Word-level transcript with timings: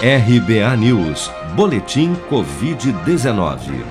RBA 0.00 0.76
News, 0.76 1.28
Boletim 1.56 2.14
Covid-19. 2.30 3.84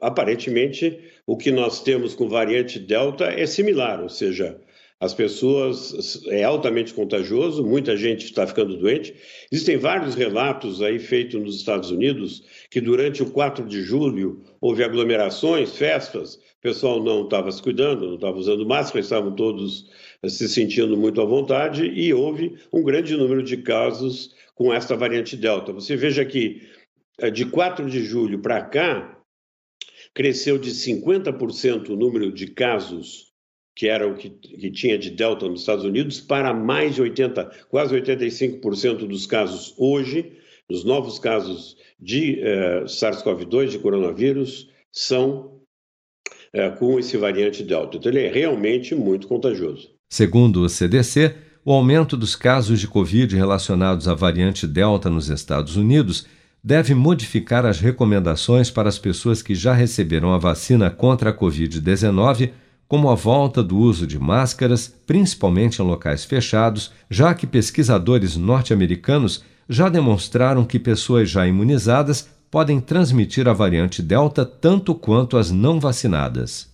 aparentemente 0.00 1.00
o 1.26 1.36
que 1.36 1.50
nós 1.50 1.82
temos 1.82 2.14
com 2.14 2.28
variante 2.28 2.78
Delta 2.78 3.24
é 3.24 3.46
similar, 3.46 4.02
ou 4.02 4.10
seja, 4.10 4.60
as 5.04 5.12
pessoas 5.12 6.22
é 6.28 6.44
altamente 6.44 6.94
contagioso, 6.94 7.62
muita 7.62 7.94
gente 7.94 8.24
está 8.24 8.46
ficando 8.46 8.78
doente. 8.78 9.14
Existem 9.52 9.76
vários 9.76 10.14
relatos 10.14 10.80
aí 10.80 10.98
feitos 10.98 11.38
nos 11.38 11.56
Estados 11.56 11.90
Unidos 11.90 12.42
que 12.70 12.80
durante 12.80 13.22
o 13.22 13.30
4 13.30 13.66
de 13.66 13.82
julho 13.82 14.42
houve 14.62 14.82
aglomerações, 14.82 15.76
festas, 15.76 16.36
o 16.36 16.62
pessoal 16.62 17.04
não 17.04 17.24
estava 17.24 17.52
se 17.52 17.62
cuidando, 17.62 18.06
não 18.06 18.14
estava 18.14 18.38
usando 18.38 18.64
máscara, 18.64 19.00
estavam 19.00 19.34
todos 19.34 19.90
eh, 20.22 20.28
se 20.30 20.48
sentindo 20.48 20.96
muito 20.96 21.20
à 21.20 21.26
vontade 21.26 21.84
e 21.84 22.14
houve 22.14 22.56
um 22.72 22.82
grande 22.82 23.14
número 23.14 23.42
de 23.42 23.58
casos 23.58 24.34
com 24.54 24.72
esta 24.72 24.96
variante 24.96 25.36
Delta. 25.36 25.70
Você 25.74 25.96
veja 25.96 26.24
que 26.24 26.62
eh, 27.20 27.30
de 27.30 27.44
4 27.44 27.90
de 27.90 28.02
julho 28.02 28.38
para 28.38 28.62
cá 28.62 29.20
cresceu 30.14 30.56
de 30.56 30.70
50% 30.70 31.90
o 31.90 31.96
número 31.96 32.32
de 32.32 32.46
casos 32.46 33.33
que 33.74 33.88
era 33.88 34.06
o 34.06 34.14
que, 34.14 34.30
que, 34.30 34.70
tinha 34.70 34.96
de 34.96 35.10
Delta 35.10 35.48
nos 35.48 35.60
Estados 35.60 35.84
Unidos, 35.84 36.20
para 36.20 36.54
mais 36.54 36.94
de 36.94 37.02
80, 37.02 37.50
quase 37.68 37.94
85% 37.94 39.06
dos 39.06 39.26
casos 39.26 39.74
hoje, 39.76 40.32
os 40.68 40.84
novos 40.84 41.18
casos 41.18 41.76
de 42.00 42.40
uh, 42.40 42.84
SARS-CoV-2, 42.84 43.70
de 43.70 43.78
coronavírus, 43.78 44.70
são 44.92 45.60
uh, 46.54 46.78
com 46.78 46.98
esse 46.98 47.16
variante 47.16 47.62
Delta. 47.62 47.96
Então, 47.96 48.12
ele 48.12 48.22
é 48.22 48.30
realmente 48.30 48.94
muito 48.94 49.26
contagioso. 49.26 49.90
Segundo 50.08 50.62
o 50.62 50.68
CDC, 50.68 51.34
o 51.64 51.72
aumento 51.72 52.16
dos 52.16 52.36
casos 52.36 52.78
de 52.78 52.86
Covid 52.86 53.34
relacionados 53.34 54.06
à 54.06 54.14
variante 54.14 54.66
Delta 54.66 55.10
nos 55.10 55.28
Estados 55.28 55.76
Unidos 55.76 56.26
deve 56.62 56.94
modificar 56.94 57.66
as 57.66 57.80
recomendações 57.80 58.70
para 58.70 58.88
as 58.88 58.98
pessoas 58.98 59.42
que 59.42 59.54
já 59.54 59.74
receberam 59.74 60.32
a 60.32 60.38
vacina 60.38 60.90
contra 60.90 61.30
a 61.30 61.36
Covid-19 61.36 62.52
como 62.88 63.10
a 63.10 63.14
volta 63.14 63.62
do 63.62 63.76
uso 63.76 64.06
de 64.06 64.18
máscaras, 64.18 64.92
principalmente 65.06 65.80
em 65.80 65.84
locais 65.84 66.24
fechados, 66.24 66.92
já 67.10 67.34
que 67.34 67.46
pesquisadores 67.46 68.36
norte-americanos 68.36 69.42
já 69.68 69.88
demonstraram 69.88 70.64
que 70.64 70.78
pessoas 70.78 71.30
já 71.30 71.46
imunizadas 71.46 72.28
podem 72.50 72.80
transmitir 72.80 73.48
a 73.48 73.52
variante 73.52 74.02
Delta 74.02 74.44
tanto 74.44 74.94
quanto 74.94 75.36
as 75.36 75.50
não 75.50 75.80
vacinadas. 75.80 76.73